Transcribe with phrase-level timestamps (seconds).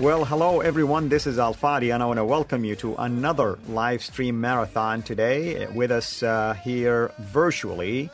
[0.00, 1.08] Well, hello everyone.
[1.08, 5.04] This is Al Fadi, and I want to welcome you to another live stream marathon
[5.04, 5.68] today.
[5.68, 8.10] With us uh, here virtually,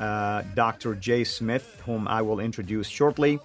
[0.00, 0.96] uh, Dr.
[0.96, 3.38] Jay Smith, whom I will introduce shortly.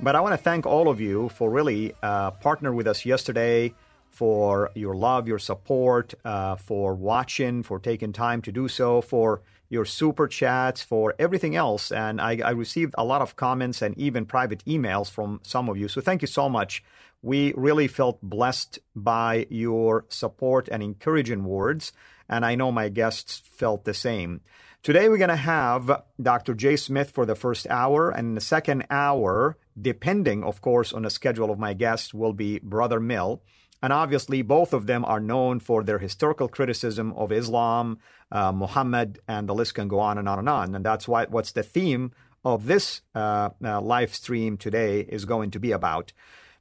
[0.00, 3.72] But I want to thank all of you for really uh, partner with us yesterday,
[4.10, 9.40] for your love, your support, uh, for watching, for taking time to do so, for
[9.70, 11.90] your super chats, for everything else.
[11.90, 15.78] And I, I received a lot of comments and even private emails from some of
[15.78, 15.88] you.
[15.88, 16.82] So thank you so much.
[17.22, 21.92] We really felt blessed by your support and encouraging words,
[22.28, 24.40] and I know my guests felt the same.
[24.82, 26.54] Today, we're going to have Dr.
[26.54, 31.10] Jay Smith for the first hour, and the second hour, depending, of course, on the
[31.10, 33.42] schedule of my guests, will be Brother Mill.
[33.82, 37.98] And obviously, both of them are known for their historical criticism of Islam,
[38.32, 40.74] uh, Muhammad, and the list can go on and on and on.
[40.74, 42.12] And that's why what's the theme
[42.42, 46.14] of this uh, uh, live stream today is going to be about.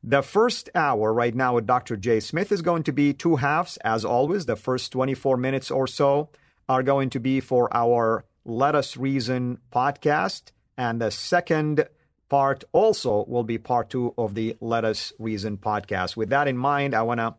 [0.04, 1.98] The first hour right now with Dr.
[1.98, 4.46] Jay Smith is going to be two halves, as always.
[4.46, 6.30] The first 24 minutes or so
[6.70, 10.52] are going to be for our Let Us Reason podcast.
[10.78, 11.90] And the second
[12.30, 16.16] part also will be part two of the Let Us Reason podcast.
[16.16, 17.36] With that in mind, I want to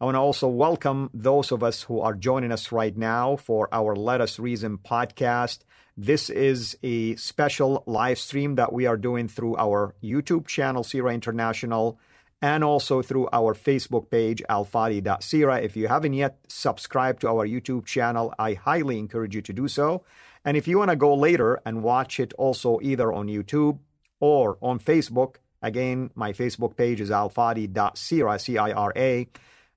[0.00, 3.68] I want to also welcome those of us who are joining us right now for
[3.72, 5.60] our Let Us Reason podcast.
[5.96, 11.14] This is a special live stream that we are doing through our YouTube channel, CIRA
[11.14, 11.98] International,
[12.44, 15.62] and also through our Facebook page, alfadi.sira.
[15.62, 19.66] If you haven't yet subscribed to our YouTube channel, I highly encourage you to do
[19.66, 20.04] so.
[20.44, 23.78] And if you want to go later and watch it also either on YouTube
[24.20, 29.26] or on Facebook, again, my Facebook page is alfadi.sira, C I R A.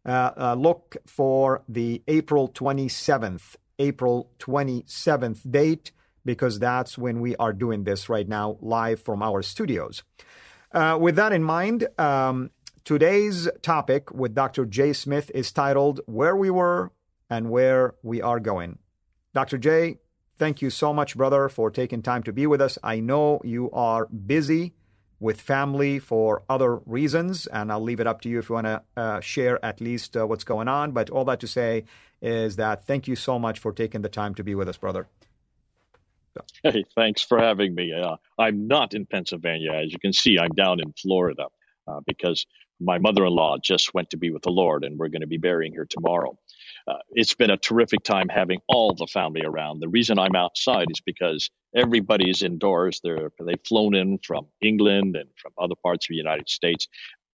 [0.06, 5.92] Uh, uh, look for the April 27th, April 27th date
[6.26, 10.04] because that's when we are doing this right now live from our studios.
[10.72, 12.52] Uh, with that in mind, um,
[12.88, 14.66] today's topic with Dr.
[14.66, 16.94] Jay Smith is titled Where We Were
[17.30, 18.80] and Where We Are Going.
[19.34, 19.58] Dr.
[19.58, 19.98] Jay,
[20.38, 22.78] thank you so much, brother, for taking time to be with us.
[22.82, 24.74] I know you are busy
[25.20, 28.68] with family for other reasons, and I'll leave it up to you if you want
[28.68, 30.94] to uh, share at least uh, what's going on.
[30.94, 31.84] But all that to say
[32.22, 35.08] is that thank you so much for taking the time to be with us, brother.
[36.64, 37.92] Hey, thanks for having me.
[37.92, 39.74] Uh, I'm not in Pennsylvania.
[39.74, 41.48] As you can see, I'm down in Florida
[41.86, 42.46] uh, because
[42.80, 45.28] my mother in law just went to be with the Lord, and we're going to
[45.28, 46.38] be burying her tomorrow.
[46.88, 49.80] Uh, it's been a terrific time having all the family around.
[49.80, 53.02] The reason I'm outside is because everybody's indoors.
[53.04, 56.88] They're, they've flown in from England and from other parts of the United States.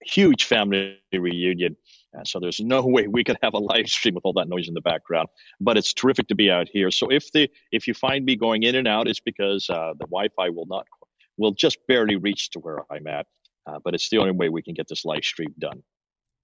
[0.06, 1.78] Huge family reunion.
[2.14, 4.68] And so there's no way we could have a live stream with all that noise
[4.68, 5.28] in the background.
[5.60, 6.90] But it's terrific to be out here.
[6.90, 10.06] So if the if you find me going in and out, it's because uh, the
[10.06, 10.88] Wi-Fi will not
[11.38, 13.28] will just barely reach to where I'm at.
[13.66, 15.84] Uh, but it's the only way we can get this live stream done.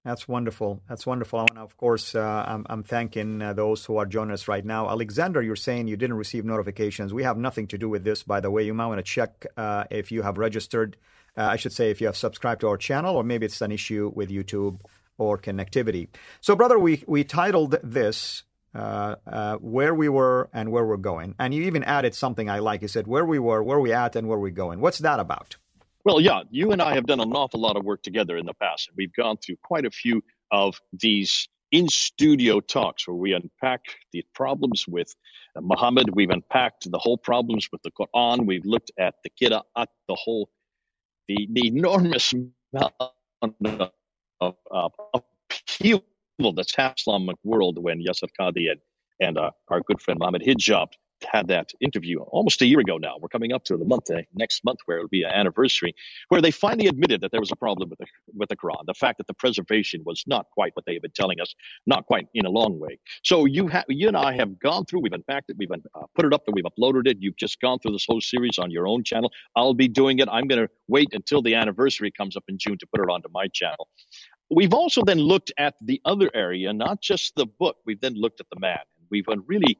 [0.04, 0.80] That's wonderful.
[0.88, 1.40] That's wonderful.
[1.50, 4.88] And of course, uh, I'm, I'm, thanking uh, those who are joining us right now.
[4.88, 7.12] Alexander, you're saying you didn't receive notifications.
[7.12, 8.62] We have nothing to do with this, by the way.
[8.62, 10.96] You might want to check uh, if you have registered.
[11.36, 13.72] Uh, I should say if you have subscribed to our channel, or maybe it's an
[13.72, 14.80] issue with YouTube
[15.18, 16.08] or connectivity.
[16.40, 18.44] So, brother, we, we titled this
[18.74, 21.34] uh, uh, Where We Were and Where We're Going.
[21.38, 22.80] And you even added something I like.
[22.80, 24.80] You said, Where we were, where we at, and where we're going.
[24.80, 25.56] What's that about?
[26.04, 28.54] Well, yeah, you and I have done an awful lot of work together in the
[28.54, 28.88] past.
[28.88, 33.80] And we've gone through quite a few of these in studio talks where we unpack
[34.12, 35.14] the problems with
[35.60, 36.10] Muhammad.
[36.14, 38.46] We've unpacked the whole problems with the Quran.
[38.46, 40.50] We've looked at the Qira'at, the whole,
[41.28, 43.92] the, the enormous amount
[44.40, 46.02] of uh, upheaval
[46.54, 48.80] that's happened in the Islamic world when Yasir Qadhi and,
[49.20, 50.88] and uh, our good friend Mohammed Hijab
[51.24, 53.16] had that interview almost a year ago now.
[53.20, 55.94] We're coming up to the month uh, next month where it'll be an anniversary,
[56.28, 58.84] where they finally admitted that there was a problem with the with the Quran.
[58.86, 61.54] The fact that the preservation was not quite what they have been telling us,
[61.86, 62.98] not quite in a long way.
[63.22, 65.00] So you have you and I have gone through.
[65.00, 65.56] We've unpacked it.
[65.58, 66.44] We've uh, put it up.
[66.46, 67.18] That we've uploaded it.
[67.20, 69.30] You've just gone through this whole series on your own channel.
[69.56, 70.28] I'll be doing it.
[70.30, 73.28] I'm going to wait until the anniversary comes up in June to put it onto
[73.32, 73.88] my channel.
[74.50, 77.76] We've also then looked at the other area, not just the book.
[77.86, 78.80] We've then looked at the man.
[79.10, 79.78] We've really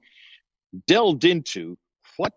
[0.87, 1.77] delved into
[2.17, 2.33] what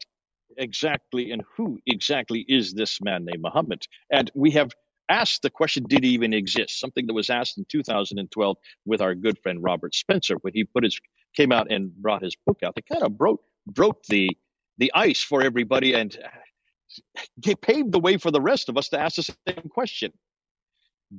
[0.58, 3.86] exactly and who exactly is this man named Muhammad.
[4.12, 4.72] And we have
[5.10, 6.80] asked the question, did he even exist?
[6.80, 10.84] Something that was asked in 2012 with our good friend Robert Spencer when he put
[10.84, 11.00] his
[11.36, 12.74] came out and brought his book out.
[12.78, 14.30] It kind of broke broke the
[14.78, 16.18] the ice for everybody and
[17.62, 20.12] paved the way for the rest of us to ask the same question.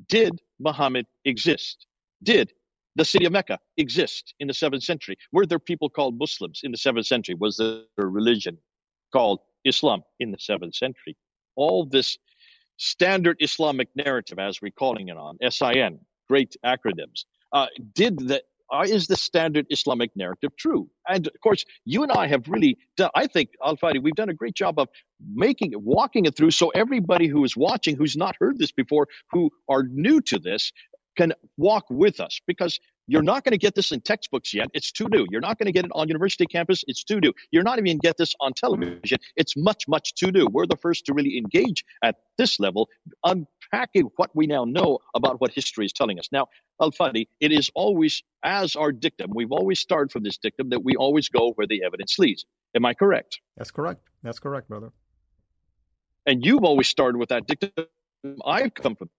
[0.08, 1.86] Did Muhammad exist?
[2.22, 2.52] Did
[2.96, 5.16] the city of Mecca exist in the seventh century?
[5.32, 7.34] Were there people called Muslims in the seventh century?
[7.38, 8.58] Was there a religion
[9.12, 11.16] called Islam in the seventh century?
[11.56, 12.18] All this
[12.76, 18.42] standard Islamic narrative, as we're calling it on, SIN, great acronyms, uh, did the
[18.72, 20.88] uh, is the standard Islamic narrative true?
[21.06, 24.30] And of course, you and I have really done, I think, Al Fadi, we've done
[24.30, 24.88] a great job of
[25.34, 29.06] making it, walking it through so everybody who is watching, who's not heard this before,
[29.30, 30.72] who are new to this,
[31.16, 34.68] can walk with us because you're not going to get this in textbooks yet.
[34.72, 35.26] It's too new.
[35.30, 36.84] You're not going to get it on university campus.
[36.86, 37.32] It's too new.
[37.50, 39.18] You're not even going to get this on television.
[39.36, 40.46] It's much, much too new.
[40.50, 42.88] We're the first to really engage at this level,
[43.22, 46.28] unpacking what we now know about what history is telling us.
[46.32, 46.46] Now,
[46.80, 50.82] Al Fadi, it is always, as our dictum, we've always started from this dictum that
[50.82, 52.46] we always go where the evidence leads.
[52.74, 53.40] Am I correct?
[53.56, 54.00] That's correct.
[54.22, 54.92] That's correct, brother.
[56.26, 57.70] And you've always started with that dictum.
[58.46, 59.10] I've come from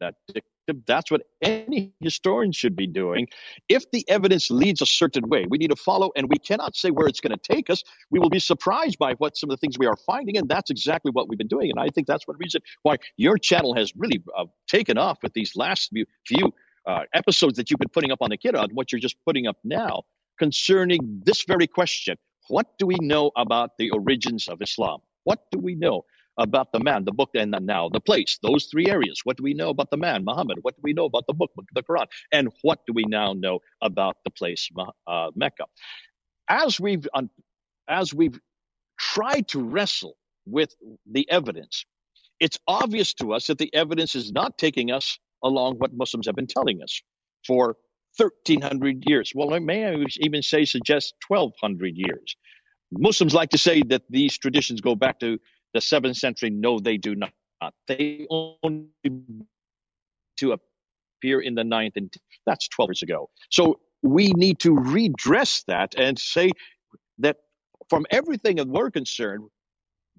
[0.00, 0.53] that dictum
[0.86, 3.28] that's what any historian should be doing.
[3.68, 6.90] If the evidence leads a certain way, we need to follow, and we cannot say
[6.90, 7.82] where it's going to take us.
[8.10, 10.70] We will be surprised by what some of the things we are finding, and that's
[10.70, 11.70] exactly what we've been doing.
[11.70, 15.32] And I think that's one reason why your channel has really uh, taken off with
[15.34, 15.92] these last
[16.26, 16.52] few,
[16.86, 19.56] uh, episodes that you've been putting up on the Kidad, what you're just putting up
[19.64, 20.02] now
[20.38, 22.16] concerning this very question.
[22.48, 25.00] What do we know about the origins of Islam?
[25.24, 26.04] What do we know
[26.38, 28.38] about the man, the book, and the now the place.
[28.42, 29.20] Those three areas.
[29.24, 30.58] What do we know about the man, Muhammad?
[30.62, 32.06] What do we know about the book, the Quran?
[32.32, 34.68] And what do we now know about the place,
[35.08, 35.64] uh, Mecca?
[36.48, 37.06] As we've
[37.88, 38.38] as we've
[38.98, 40.16] tried to wrestle
[40.46, 40.74] with
[41.10, 41.84] the evidence,
[42.40, 46.36] it's obvious to us that the evidence is not taking us along what Muslims have
[46.36, 47.02] been telling us
[47.46, 47.76] for
[48.18, 49.32] 1300 years.
[49.34, 52.36] Well, I may even say suggest 1200 years.
[52.92, 55.38] Muslims like to say that these traditions go back to
[55.74, 57.32] the seventh century, no, they do not.
[57.86, 58.88] They only
[60.38, 62.12] to appear in the ninth, and
[62.46, 63.30] that's 12 years ago.
[63.50, 66.50] So we need to redress that and say
[67.18, 67.36] that
[67.88, 69.44] from everything that we're concerned,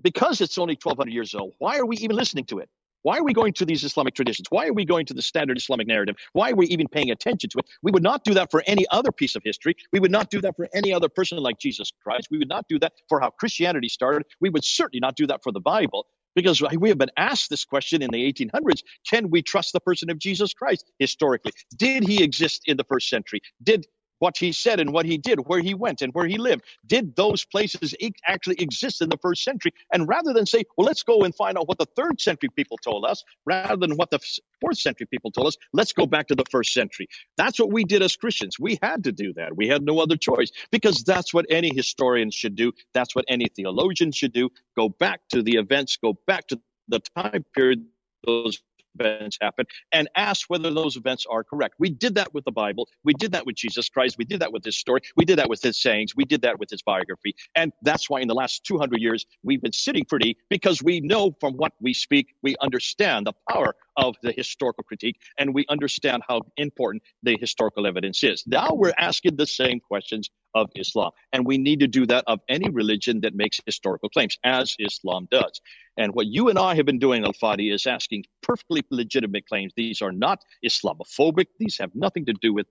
[0.01, 2.69] because it's only 1200 years old, why are we even listening to it?
[3.05, 4.47] Why are we going to these Islamic traditions?
[4.49, 6.15] Why are we going to the standard Islamic narrative?
[6.33, 7.65] Why are we even paying attention to it?
[7.83, 9.75] We would not do that for any other piece of history.
[9.93, 12.29] We would not do that for any other person like Jesus Christ.
[12.31, 14.23] We would not do that for how Christianity started.
[14.41, 17.63] We would certainly not do that for the Bible because we have been asked this
[17.63, 22.21] question in the 1800s can we trust the person of jesus christ historically did he
[22.21, 23.87] exist in the first century did
[24.19, 26.63] what he said and what he did, where he went and where he lived.
[26.85, 27.95] Did those places
[28.27, 29.73] actually exist in the first century?
[29.91, 32.77] And rather than say, well, let's go and find out what the third century people
[32.77, 34.19] told us, rather than what the
[34.62, 37.07] fourth century people told us, let's go back to the first century.
[37.38, 38.59] That's what we did as Christians.
[38.59, 39.55] We had to do that.
[39.55, 42.72] We had no other choice because that's what any historian should do.
[42.93, 44.50] That's what any theologian should do.
[44.75, 47.86] Go back to the events, go back to the time period
[48.25, 48.60] those
[48.99, 51.75] events happen and ask whether those events are correct.
[51.79, 52.87] We did that with the Bible.
[53.03, 54.17] We did that with Jesus Christ.
[54.17, 55.01] We did that with his story.
[55.15, 56.15] We did that with his sayings.
[56.15, 57.35] We did that with his biography.
[57.55, 61.35] And that's why in the last 200 years, we've been sitting pretty because we know
[61.39, 66.23] from what we speak, we understand the power of the historical critique and we understand
[66.27, 68.43] how important the historical evidence is.
[68.45, 71.11] Now we're asking the same questions of Islam.
[71.33, 75.27] And we need to do that of any religion that makes historical claims, as Islam
[75.29, 75.61] does.
[75.97, 79.73] And what you and I have been doing, Al Fadi, is asking perfectly legitimate claims.
[79.75, 81.47] These are not Islamophobic.
[81.59, 82.67] These have nothing to do with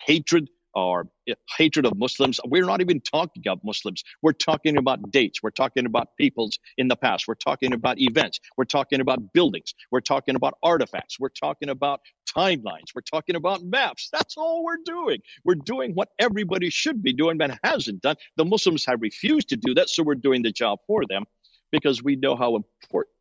[0.00, 2.40] hatred or eh, hatred of Muslims.
[2.44, 4.02] We're not even talking about Muslims.
[4.22, 5.42] We're talking about dates.
[5.42, 7.26] We're talking about peoples in the past.
[7.28, 8.40] We're talking about events.
[8.56, 9.74] We're talking about buildings.
[9.90, 11.18] We're talking about artifacts.
[11.18, 12.00] We're talking about
[12.36, 12.94] timelines.
[12.94, 14.08] We're talking about maps.
[14.12, 15.20] That's all we're doing.
[15.44, 18.16] We're doing what everybody should be doing but hasn't done.
[18.36, 21.24] The Muslims have refused to do that, so we're doing the job for them
[21.70, 23.14] because we know how important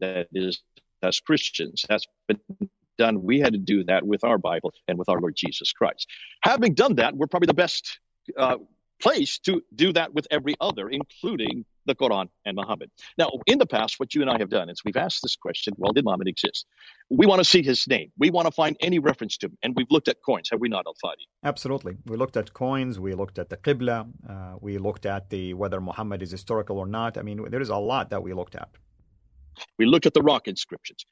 [0.00, 0.62] that is
[1.02, 1.84] as Christians.
[1.88, 2.40] That's been
[2.96, 3.22] done.
[3.22, 6.08] We had to do that with our Bible and with our Lord Jesus Christ.
[6.42, 7.98] Having done that, we're probably the best
[8.38, 8.56] uh,
[9.00, 12.90] place to do that with every other, including the Quran and Muhammad.
[13.18, 15.74] Now, in the past, what you and I have done is we've asked this question
[15.76, 16.64] well, did Muhammad exist?
[17.10, 18.10] We want to see his name.
[18.18, 19.58] We want to find any reference to him.
[19.62, 21.26] And we've looked at coins, have we not, Al Fadi?
[21.44, 21.96] Absolutely.
[22.06, 25.80] We looked at coins, we looked at the Qibla, uh, we looked at the whether
[25.80, 27.18] Muhammad is historical or not.
[27.18, 28.70] I mean, there is a lot that we looked at.
[29.78, 31.04] We looked at the rock inscriptions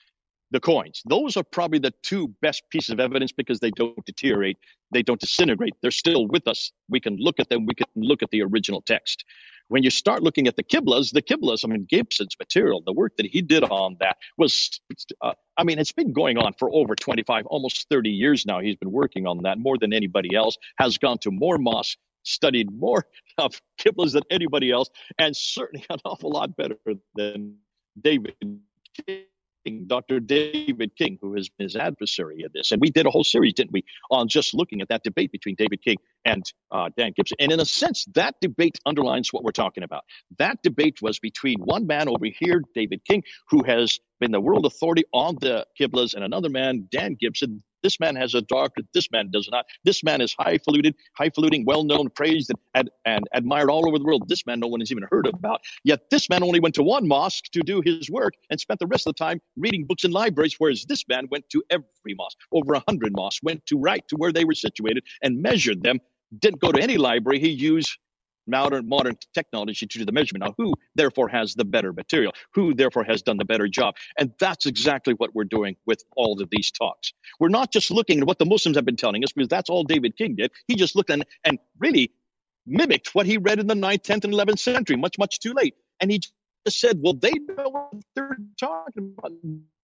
[0.52, 1.02] the coins.
[1.06, 4.59] Those are probably the two best pieces of evidence because they don't deteriorate,
[4.92, 5.75] they don't disintegrate.
[5.80, 6.71] They're still with us.
[6.88, 9.25] We can look at them, we can look at the original text.
[9.68, 13.16] When you start looking at the Qiblas, the Qiblas, I mean, Gibson's material, the work
[13.16, 14.80] that he did on that was,
[15.23, 18.61] uh, I mean, it's been going on for over 25, almost 30 years now.
[18.61, 22.71] He's been working on that more than anybody else, has gone to more mosques, studied
[22.71, 23.06] more
[23.38, 26.76] of Qiblas than anybody else, and certainly an awful lot better
[27.14, 27.56] than
[27.99, 28.35] David
[29.87, 30.21] Dr.
[30.21, 32.73] David King, who is his adversary in this.
[32.73, 35.54] And we did a whole series, didn't we, on just looking at that debate between
[35.54, 37.37] David King and uh, Dan Gibson.
[37.40, 40.04] And in a sense, that debate underlines what we're talking about.
[40.38, 44.66] That debate was between one man over here, David King, who has been the world
[44.66, 48.87] authority on the Qiblas, and another man, Dan Gibson, this man has a doctorate.
[48.95, 49.67] This man does not.
[49.85, 54.05] This man is highfalutin, highfalutin, well known, praised, and, and, and admired all over the
[54.05, 54.29] world.
[54.29, 55.62] This man no one has even heard about.
[55.85, 58.87] Yet this man only went to one mosque to do his work and spent the
[58.87, 62.39] rest of the time reading books in libraries, whereas this man went to every mosque,
[62.53, 66.01] over a hundred mosques, went to right to where they were situated and measured them.
[66.39, 67.41] Didn't go to any library.
[67.41, 67.99] He used
[68.46, 70.44] modern modern technology to do the measurement.
[70.44, 72.32] Now, who therefore has the better material?
[72.54, 73.94] Who therefore has done the better job?
[74.18, 77.12] And that's exactly what we're doing with all of these talks.
[77.38, 79.84] We're not just looking at what the Muslims have been telling us, because that's all
[79.84, 80.52] David King did.
[80.66, 82.12] He just looked and, and really
[82.66, 85.75] mimicked what he read in the 9th, 10th, and 11th century, much, much too late.
[86.00, 89.32] And he just said, well, they know what they're talking about.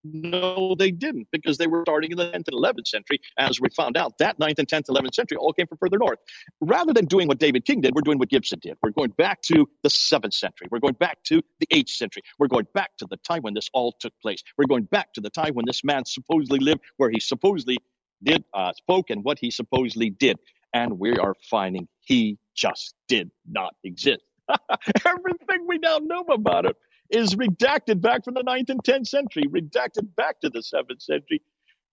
[0.04, 3.20] No, they didn't, because they were starting in the 10th and 11th century.
[3.36, 6.18] As we found out, that 9th and 10th, 11th century all came from further north.
[6.60, 8.76] Rather than doing what David King did, we're doing what Gibson did.
[8.82, 10.68] We're going back to the 7th century.
[10.70, 12.22] We're going back to the 8th century.
[12.38, 14.42] We're going back to the time when this all took place.
[14.56, 17.78] We're going back to the time when this man supposedly lived, where he supposedly
[18.22, 20.38] did uh, spoke, and what he supposedly did.
[20.72, 24.20] And we are finding he just did not exist.
[25.06, 26.76] Everything we now know about it
[27.10, 31.42] is redacted back from the 9th and 10th century, redacted back to the 7th century,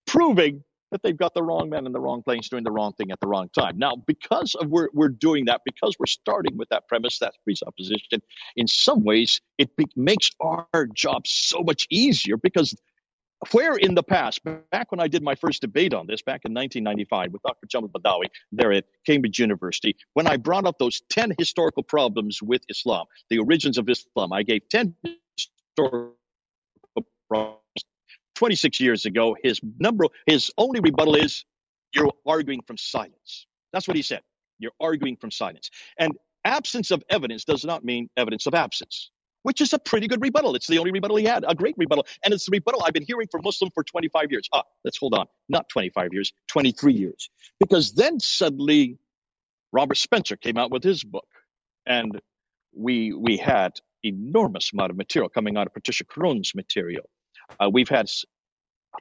[0.05, 3.11] proving that they've got the wrong man in the wrong place doing the wrong thing
[3.11, 3.77] at the wrong time.
[3.77, 8.21] Now, because of we're, we're doing that, because we're starting with that premise, that presupposition,
[8.55, 12.75] in some ways, it be, makes our job so much easier because
[13.51, 16.53] where in the past, back when I did my first debate on this, back in
[16.53, 17.67] 1995 with Dr.
[17.67, 22.63] Jamal Badawi there at Cambridge University, when I brought up those 10 historical problems with
[22.69, 24.95] Islam, the origins of Islam, I gave 10
[25.37, 26.15] historical
[27.29, 27.59] problems.
[28.35, 31.45] 26 years ago, his number, his only rebuttal is,
[31.93, 33.47] you're arguing from silence.
[33.71, 34.21] That's what he said.
[34.59, 35.69] You're arguing from silence.
[35.97, 36.11] And
[36.43, 39.09] absence of evidence does not mean evidence of absence
[39.45, 40.55] which is a pretty good rebuttal.
[40.55, 42.07] It's the only rebuttal he had, a great rebuttal.
[42.23, 44.49] And it's the rebuttal I've been hearing from Muslim for 25 years.
[44.51, 45.27] Ah, let's hold on.
[45.47, 47.29] Not 25 years, 23 years.
[47.59, 48.97] Because then suddenly
[49.71, 51.27] Robert Spencer came out with his book.
[51.85, 52.19] And
[52.75, 57.07] we we had enormous amount of material coming out of Patricia Crone's material.
[57.59, 58.09] Uh, we've had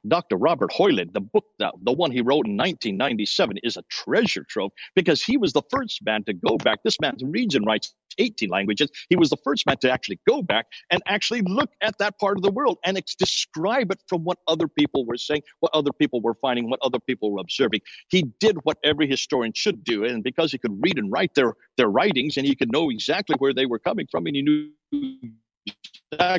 [0.06, 0.36] Dr.
[0.36, 4.72] Robert Hoyland, the book, that, the one he wrote in 1997, is a treasure trove
[4.94, 6.82] because he was the first man to go back.
[6.82, 8.90] This man's region writes 18 languages.
[9.08, 12.36] He was the first man to actually go back and actually look at that part
[12.36, 16.20] of the world and describe it from what other people were saying, what other people
[16.20, 17.80] were finding, what other people were observing.
[18.08, 20.04] He did what every historian should do.
[20.04, 23.36] And because he could read and write their, their writings and he could know exactly
[23.38, 24.70] where they were coming from and he knew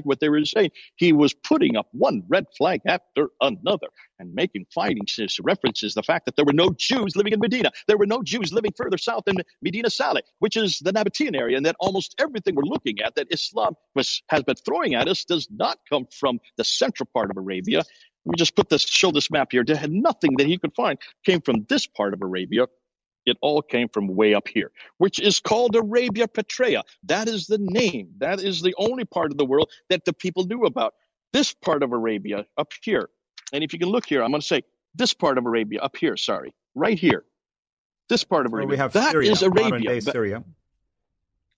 [0.04, 0.72] what they were saying.
[0.96, 3.88] He was putting up one red flag after another
[4.20, 7.72] and making findings, references the fact that there were no Jews living in Medina.
[7.88, 11.58] There were no Jews living further south in Medina Saleh, which is the Nabatean area,
[11.58, 15.26] and that almost everything we're looking at that Islam was, has been throwing at us
[15.26, 17.80] does not come from the central part of Arabia.
[17.80, 19.64] Let me just put this, show this map here.
[19.64, 22.66] There had nothing that he could find came from this part of Arabia
[23.26, 26.84] it all came from way up here, which is called Arabia Petraea.
[27.04, 28.10] That is the name.
[28.20, 30.94] That is the only part of the world that the people knew about.
[31.34, 33.10] This part of Arabia up here.
[33.52, 34.64] And if you can look here, I'm going to say
[34.94, 37.26] this part of Arabia up here, sorry, right here.
[38.08, 38.68] This part of Arabia.
[38.68, 40.02] Well, we have that Syria, is Arabia.
[40.02, 40.44] Syria.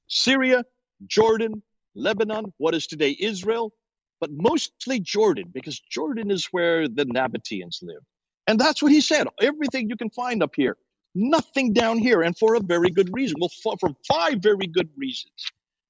[0.07, 0.65] Syria,
[1.05, 1.61] Jordan,
[1.93, 3.73] Lebanon, what is today Israel,
[4.19, 8.01] but mostly Jordan, because Jordan is where the Nabateans live.
[8.47, 9.27] And that's what he said.
[9.41, 10.77] Everything you can find up here
[11.19, 13.37] Nothing down here, and for a very good reason.
[13.39, 15.31] Well, for, for five very good reasons.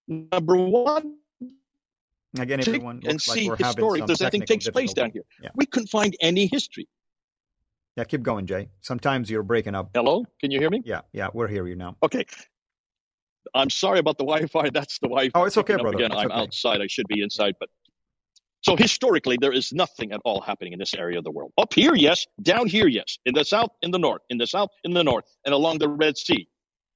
[0.07, 1.17] Number one,
[2.39, 4.01] again, everyone and see like history.
[4.07, 5.24] There's anything takes place down here.
[5.43, 5.50] Yeah.
[5.55, 6.88] We couldn't find any history.
[7.98, 8.69] Yeah, keep going, Jay.
[8.79, 9.89] Sometimes you're breaking up.
[9.93, 10.81] Hello, can you hear me?
[10.86, 11.98] Yeah, yeah, we're hearing you now.
[12.01, 12.25] Okay.
[13.53, 14.69] I'm sorry about the Wi-Fi.
[14.69, 15.38] That's the Wi-Fi.
[15.38, 15.98] Oh, it's okay, brother.
[15.98, 16.39] Again, it's I'm okay.
[16.39, 16.79] outside.
[16.79, 17.69] I should be inside, but
[18.68, 21.54] so historically, there is nothing at all happening in this area of the world.
[21.58, 22.28] Up here, yes.
[22.42, 23.18] Down here, yes.
[23.26, 24.24] In the south, in the north.
[24.30, 26.50] In the south, in the north, and along the Red Sea,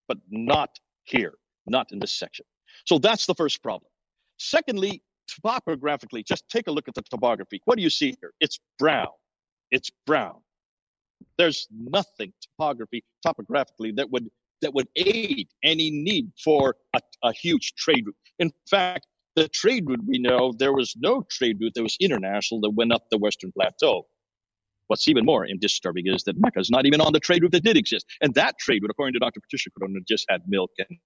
[0.10, 0.70] but not
[1.06, 1.36] here.
[1.68, 2.46] Not in this section.
[2.86, 3.90] So that's the first problem.
[4.36, 7.62] Secondly, topographically, just take a look at the topography.
[7.64, 8.34] What do you see here?
[8.42, 9.08] It's brown.
[9.72, 10.42] It's brown.
[11.38, 14.30] There's nothing topography topographically that would
[14.62, 18.16] that would aid any need for a, a huge trade route.
[18.40, 22.62] In fact, the trade route we know there was no trade route that was international
[22.62, 24.08] that went up the Western Plateau.
[24.88, 27.64] What's even more disturbing is that Mecca is not even on the trade route that
[27.64, 29.42] did exist, and that trade route, according to Dr.
[29.42, 30.98] Patricia Crone, just had milk and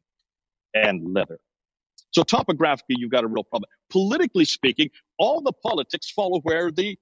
[0.73, 1.39] and leather.
[2.11, 3.69] So topographically, you've got a real problem.
[3.91, 4.89] Politically speaking,
[5.19, 6.97] all the politics follow where the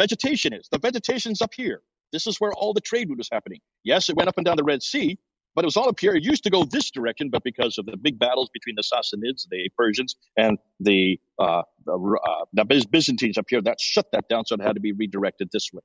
[0.00, 0.68] vegetation is.
[0.70, 1.82] The vegetation's up here.
[2.12, 3.60] This is where all the trade route is happening.
[3.84, 5.18] Yes, it went up and down the Red Sea,
[5.54, 6.14] but it was all up here.
[6.14, 9.46] It used to go this direction, but because of the big battles between the Sassanids,
[9.50, 14.44] the Persians, and the, uh, the, uh, the Byzantines up here, that shut that down,
[14.46, 15.82] so it had to be redirected this way.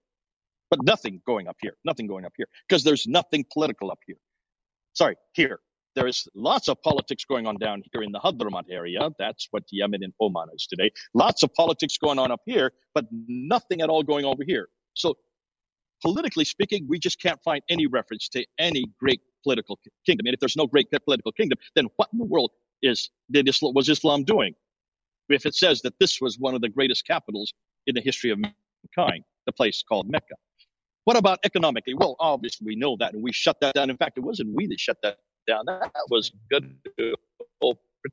[0.69, 4.17] But nothing going up here, nothing going up here, because there's nothing political up here.
[4.93, 5.59] Sorry, here.
[5.95, 9.09] There is lots of politics going on down here in the Hadramaut area.
[9.17, 10.91] That's what Yemen and Oman is today.
[11.15, 14.67] Lots of politics going on up here, but nothing at all going over here.
[14.93, 15.15] So
[16.03, 20.25] politically speaking, we just can't find any reference to any great political kingdom.
[20.27, 22.51] And if there's no great political kingdom, then what in the world
[22.81, 24.53] is did Islam, was Islam doing?
[25.29, 27.53] If it says that this was one of the greatest capitals
[27.85, 30.35] in the history of mankind, the place called Mecca.
[31.05, 31.93] What about economically?
[31.93, 33.89] Well, obviously we know that, and we shut that down.
[33.89, 35.63] In fact, it wasn't we that shut that down.
[35.65, 36.75] That was good.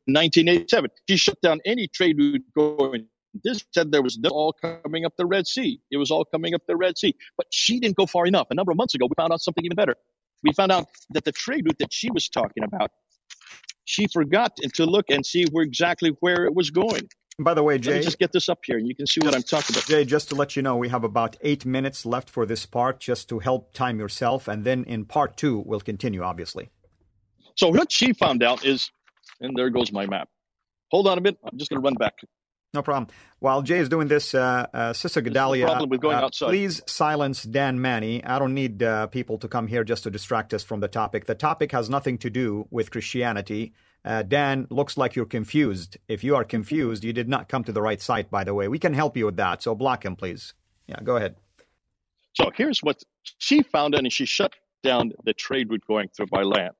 [0.07, 0.91] 1987.
[1.09, 3.07] She shut down any trade route going.
[3.43, 5.81] This said there was no all coming up the Red Sea.
[5.91, 7.15] It was all coming up the Red Sea.
[7.37, 8.47] But she didn't go far enough.
[8.51, 9.97] A number of months ago, we found out something even better.
[10.45, 12.91] We found out that the trade route that she was talking about,
[13.85, 17.09] she forgot to look and see where exactly where it was going.
[17.39, 19.21] By the way, Jay, Let me just get this up here, and you can see
[19.21, 19.87] what I'm talking about.
[19.89, 23.01] Jay, just to let you know, we have about eight minutes left for this part,
[23.01, 26.71] just to help time yourself, and then in part two, we'll continue, obviously.
[27.57, 28.91] So what she found out is,
[29.41, 30.29] and there goes my map.
[30.93, 31.37] Hold on a bit.
[31.45, 32.15] I'm just going to run back.
[32.75, 33.07] No problem.
[33.39, 36.49] While Jay is doing this, uh, uh, Sister Gedalia, problem with going uh, outside.
[36.49, 38.23] please silence Dan Manny.
[38.25, 41.27] I don't need uh, people to come here just to distract us from the topic.
[41.27, 43.73] The topic has nothing to do with Christianity.
[44.05, 45.97] Uh, Dan, looks like you're confused.
[46.09, 48.67] If you are confused, you did not come to the right site, by the way.
[48.67, 49.63] We can help you with that.
[49.63, 50.53] So block him, please.
[50.89, 51.37] Yeah, go ahead.
[52.35, 53.03] So here's what
[53.39, 56.75] she found out, and she shut down the trade route going through by land.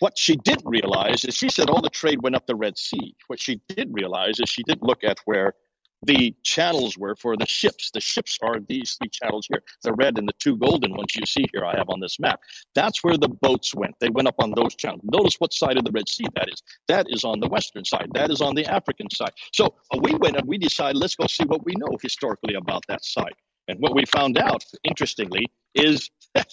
[0.00, 3.16] What she didn't realize is she said all the trade went up the Red Sea.
[3.26, 5.54] What she did realize is she didn't look at where
[6.02, 7.90] the channels were for the ships.
[7.92, 11.26] The ships are these three channels here, the red and the two golden ones you
[11.26, 12.40] see here I have on this map.
[12.74, 13.96] That's where the boats went.
[14.00, 15.00] They went up on those channels.
[15.02, 16.62] Notice what side of the Red Sea that is.
[16.86, 18.10] That is on the western side.
[18.14, 19.32] That is on the African side.
[19.52, 22.84] So uh, we went and we decided, let's go see what we know historically about
[22.88, 23.34] that side.
[23.66, 26.48] And what we found out, interestingly, is that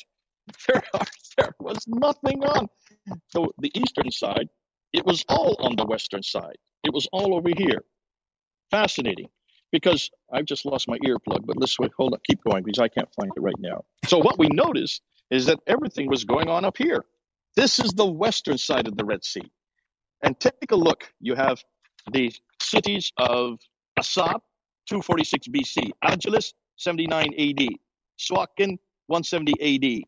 [0.67, 1.05] there, are,
[1.37, 2.67] there was nothing on
[3.29, 4.49] so the eastern side.
[4.93, 6.57] It was all on the western side.
[6.83, 7.83] It was all over here.
[8.71, 9.27] Fascinating,
[9.71, 11.45] because I've just lost my earplug.
[11.45, 11.91] But let's wait.
[11.97, 13.83] Hold on, keep going because I can't find it right now.
[14.05, 17.03] So what we noticed is that everything was going on up here.
[17.55, 19.51] This is the western side of the Red Sea,
[20.23, 21.11] and take a look.
[21.19, 21.63] You have
[22.11, 23.59] the cities of
[23.99, 24.41] Assab,
[24.87, 27.67] 246 BC, Adulis, 79 AD,
[28.19, 30.03] Suakin, 170 AD,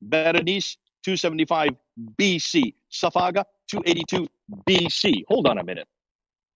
[0.00, 1.68] Berenice, 275
[2.20, 4.26] BC, Safaga, 282
[4.68, 5.22] BC.
[5.28, 5.86] Hold on a minute.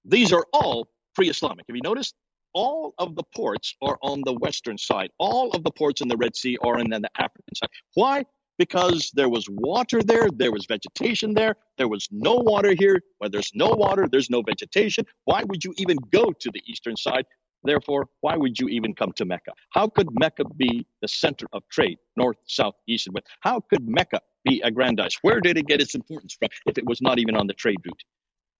[0.04, 1.66] These are all pre Islamic.
[1.68, 2.16] Have you noticed?
[2.52, 5.10] All of the ports are on the western side.
[5.18, 7.68] All of the ports in the Red Sea are on the African side.
[7.94, 8.24] Why?
[8.58, 13.00] Because there was water there, there was vegetation there, there was no water here.
[13.18, 15.06] Where there's no water, there's no vegetation.
[15.26, 17.24] Why would you even go to the eastern side?
[17.62, 19.52] Therefore, why would you even come to Mecca?
[19.70, 23.28] How could Mecca be the center of trade, north, south, east, and west?
[23.40, 25.18] How could Mecca be aggrandized?
[25.22, 27.78] Where did it get its importance from if it was not even on the trade
[27.84, 28.02] route?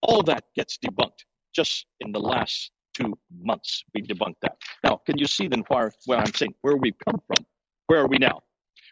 [0.03, 3.85] All that gets debunked just in the last two months.
[3.95, 4.57] We debunked that.
[4.85, 7.47] Now, can you see then where, where I'm saying where we've come from?
[7.87, 8.41] Where are we now?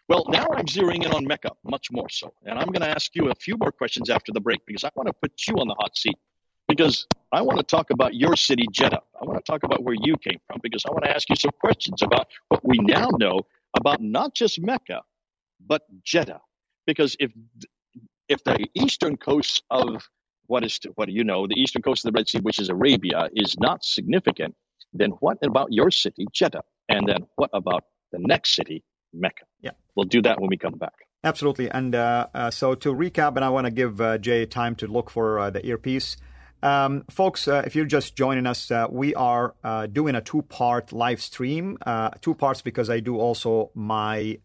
[0.07, 2.33] Well, now I'm zeroing in on Mecca much more so.
[2.43, 4.89] And I'm going to ask you a few more questions after the break because I
[4.95, 6.17] want to put you on the hot seat
[6.67, 9.01] because I want to talk about your city, Jeddah.
[9.21, 11.35] I want to talk about where you came from because I want to ask you
[11.35, 13.41] some questions about what we now know
[13.77, 15.01] about not just Mecca,
[15.67, 16.41] but Jeddah.
[16.89, 17.31] Because if
[18.27, 20.07] if the eastern coast of
[20.47, 22.69] what is what do you know the eastern coast of the Red Sea, which is
[22.69, 24.55] Arabia, is not significant,
[24.91, 26.63] then what about your city, Jeddah?
[26.87, 29.45] And then what about the next city, Mecca?
[29.61, 29.71] Yeah.
[29.95, 30.93] We'll do that when we come back.
[31.23, 31.69] Absolutely.
[31.69, 34.87] And uh, uh, so to recap, and I want to give uh, Jay time to
[34.87, 36.17] look for uh, the earpiece.
[36.61, 39.53] Um, folks, uh, if you're just joining us, uh, we are
[39.91, 41.77] doing a two part live stream.
[42.21, 44.39] two parts because I do also my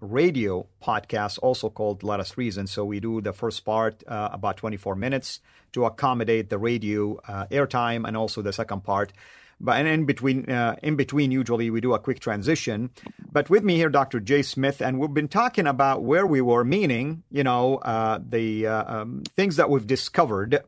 [0.00, 2.66] radio podcast, also called Let Us Reason.
[2.66, 5.40] So we do the first part about 24 minutes
[5.72, 7.16] to accommodate the radio
[7.50, 9.12] airtime, and also the second part
[9.60, 12.90] but and in between, uh, in between, usually we do a quick transition.
[13.32, 14.20] But with me here, Dr.
[14.20, 18.66] Jay Smith, and we've been talking about where we were, meaning, you know, uh, the
[18.66, 20.62] uh, um, things that we've discovered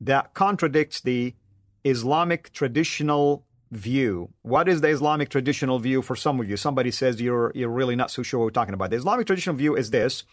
[0.00, 1.34] that contradicts the
[1.84, 4.30] Islamic traditional view.
[4.42, 6.56] What is the Islamic traditional view for some of you?
[6.56, 8.90] Somebody says you're you're really not so sure what we're talking about.
[8.90, 10.24] The Islamic traditional view is this: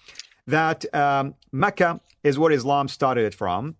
[0.45, 3.75] that um, Mecca is where Islam started it from.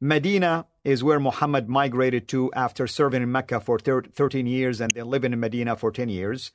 [0.00, 5.06] Medina is where Muhammad migrated to after serving in Mecca for 13 years and then
[5.06, 6.50] living in Medina for 10 years.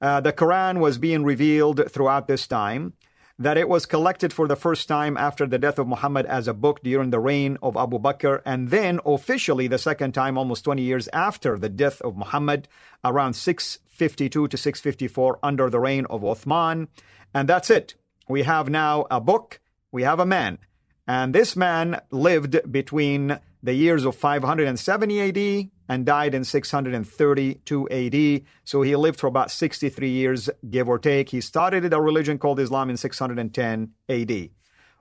[0.00, 2.94] Uh, the Quran was being revealed throughout this time.
[3.38, 6.54] That it was collected for the first time after the death of Muhammad as a
[6.54, 10.80] book during the reign of Abu Bakr, and then officially the second time almost 20
[10.80, 12.66] years after the death of Muhammad,
[13.04, 16.88] around 652 to 654 under the reign of Uthman.
[17.34, 17.94] And that's it.
[18.26, 19.60] We have now a book,
[19.92, 20.58] we have a man.
[21.06, 28.42] And this man lived between the years of 570 AD and died in 632 AD.
[28.62, 31.30] So he lived for about 63 years, give or take.
[31.30, 34.50] He started a religion called Islam in 610 AD.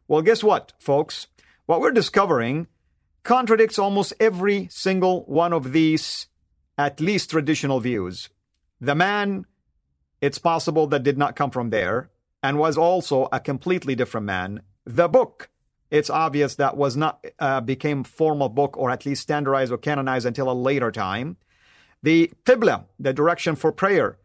[0.07, 1.27] Well, guess what, folks?
[1.67, 2.65] What we're discovering
[3.21, 6.25] contradicts almost every single one of these,
[6.75, 8.29] at least traditional views.
[8.81, 9.45] The man,
[10.21, 12.09] it's possible that did not come from there
[12.41, 14.63] and was also a completely different man.
[14.85, 15.49] The book,
[15.95, 20.25] it's obvious that was not uh, became formal book or at least standardized or canonized
[20.25, 21.37] until a later time.
[22.03, 24.17] The Qibla, the direction for prayer,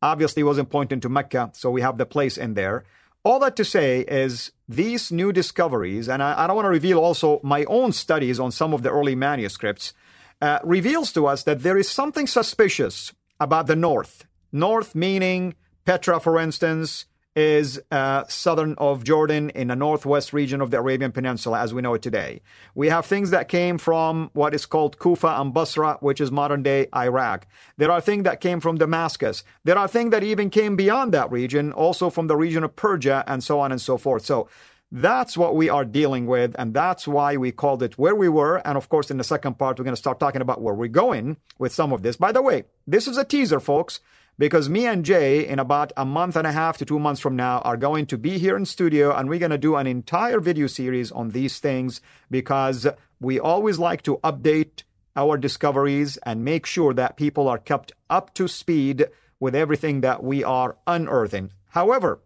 [0.00, 2.84] obviously wasn't pointing to Mecca, so we have the place in there.
[3.24, 7.00] All that to say is these new discoveries, and I, I don't want to reveal
[7.00, 9.92] also my own studies on some of the early manuscripts,
[10.40, 14.24] uh, reveals to us that there is something suspicious about the North.
[14.52, 15.54] North meaning
[15.84, 17.06] Petra, for instance,
[17.38, 21.80] is uh, southern of Jordan in the northwest region of the Arabian Peninsula as we
[21.80, 22.42] know it today.
[22.74, 26.64] We have things that came from what is called Kufa and Basra, which is modern
[26.64, 27.46] day Iraq.
[27.76, 29.44] There are things that came from Damascus.
[29.62, 33.22] There are things that even came beyond that region, also from the region of Persia
[33.28, 34.24] and so on and so forth.
[34.24, 34.48] So
[34.90, 38.56] that's what we are dealing with, and that's why we called it Where We Were.
[38.66, 40.88] And of course, in the second part, we're going to start talking about where we're
[40.88, 42.16] going with some of this.
[42.16, 44.00] By the way, this is a teaser, folks
[44.38, 47.34] because me and Jay, in about a month and a half to two months from
[47.34, 50.38] now, are going to be here in studio and we're going to do an entire
[50.38, 52.86] video series on these things because
[53.20, 54.84] we always like to update
[55.16, 59.06] our discoveries and make sure that people are kept up to speed
[59.40, 61.50] with everything that we are unearthing.
[61.70, 62.20] However,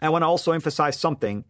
[0.00, 1.44] I want to also emphasize something.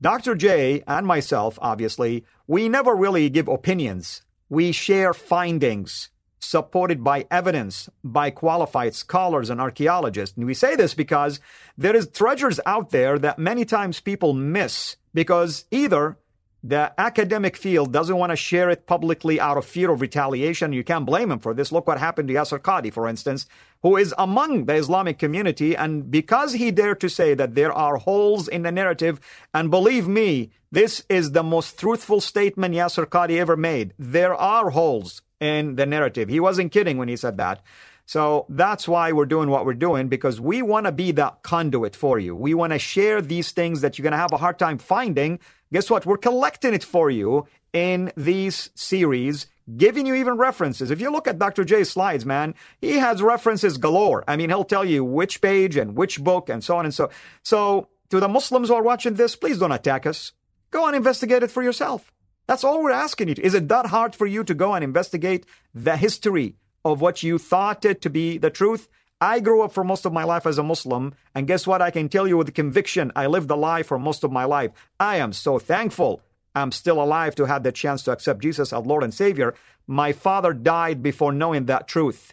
[0.00, 0.34] Dr.
[0.34, 4.22] J and myself, obviously, we never really give opinions.
[4.48, 6.08] We share findings
[6.44, 10.36] supported by evidence by qualified scholars and archaeologists.
[10.36, 11.40] And we say this because
[11.76, 16.18] there is treasures out there that many times people miss because either
[16.66, 20.72] the academic field doesn't want to share it publicly out of fear of retaliation.
[20.72, 21.70] You can't blame him for this.
[21.70, 23.44] Look what happened to Yasir Qadhi, for instance,
[23.82, 25.76] who is among the Islamic community.
[25.76, 29.20] And because he dared to say that there are holes in the narrative,
[29.52, 33.92] and believe me, this is the most truthful statement Yasir Qadhi ever made.
[33.98, 36.30] There are holes in the narrative.
[36.30, 37.60] He wasn't kidding when he said that.
[38.06, 41.96] So that's why we're doing what we're doing because we want to be that conduit
[41.96, 42.36] for you.
[42.36, 45.38] We want to share these things that you're going to have a hard time finding.
[45.72, 46.04] Guess what?
[46.04, 50.90] We're collecting it for you in these series, giving you even references.
[50.90, 51.64] If you look at Dr.
[51.64, 54.22] J's slides, man, he has references galore.
[54.28, 57.10] I mean, he'll tell you which page and which book and so on and so.
[57.42, 60.32] So to the Muslims who are watching this, please don't attack us.
[60.70, 62.12] Go and investigate it for yourself.
[62.46, 63.34] That's all we're asking you.
[63.36, 63.42] To.
[63.42, 67.38] Is it that hard for you to go and investigate the history of what you
[67.38, 68.88] thought it to be the truth?
[69.20, 71.80] I grew up for most of my life as a Muslim, and guess what?
[71.80, 74.72] I can tell you with conviction, I lived a lie for most of my life.
[75.00, 76.20] I am so thankful
[76.54, 79.54] I'm still alive to have the chance to accept Jesus as Lord and Savior.
[79.86, 82.32] My father died before knowing that truth.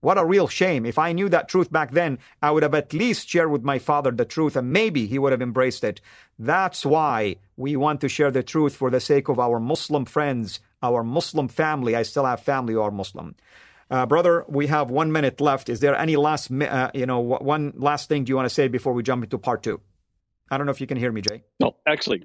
[0.00, 0.84] What a real shame.
[0.84, 3.78] If I knew that truth back then, I would have at least shared with my
[3.78, 6.00] father the truth and maybe he would have embraced it.
[6.38, 10.60] That's why we want to share the truth for the sake of our Muslim friends,
[10.82, 11.94] our Muslim family.
[11.94, 13.36] I still have family who are Muslim.
[13.92, 15.68] Uh, brother, we have one minute left.
[15.68, 18.66] Is there any last, uh, you know, one last thing do you want to say
[18.66, 19.82] before we jump into part two?
[20.50, 21.42] I don't know if you can hear me, Jay.
[21.60, 22.22] No, actually,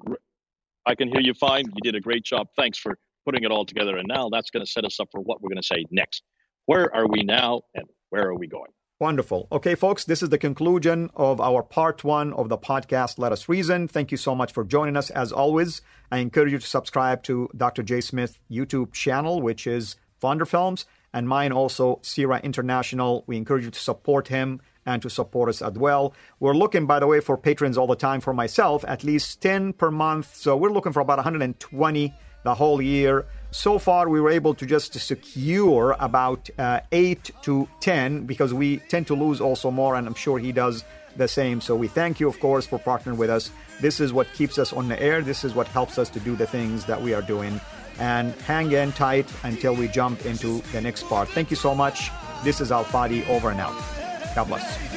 [0.86, 1.66] I can hear you fine.
[1.66, 2.48] You did a great job.
[2.56, 3.98] Thanks for putting it all together.
[3.98, 6.24] And now that's going to set us up for what we're going to say next.
[6.68, 8.72] Where are we now and where are we going?
[9.02, 9.50] Wonderful.
[9.52, 13.50] Okay, folks, this is the conclusion of our part one of the podcast, Let Us
[13.50, 13.90] Reason.
[13.90, 15.10] Thank you so much for joining us.
[15.10, 17.84] As always, I encourage you to subscribe to Dr.
[17.84, 18.00] J.
[18.00, 20.86] Smith YouTube channel, which is Pfander Films,
[21.18, 23.24] and mine also, CIRA International.
[23.26, 26.14] We encourage you to support him and to support us as well.
[26.40, 29.74] We're looking, by the way, for patrons all the time for myself, at least 10
[29.74, 30.36] per month.
[30.36, 33.26] So we're looking for about 120 the whole year.
[33.50, 38.78] So far, we were able to just secure about uh, 8 to 10 because we
[38.78, 40.84] tend to lose also more, and I'm sure he does
[41.16, 41.62] the same.
[41.62, 43.50] So we thank you, of course, for partnering with us.
[43.82, 45.24] This is what keeps us on the air.
[45.24, 47.60] This is what helps us to do the things that we are doing.
[48.00, 51.30] And hang in tight until we jump into the next part.
[51.30, 52.12] Thank you so much.
[52.44, 53.76] This is Al Fadi over and out.
[54.36, 54.97] God bless.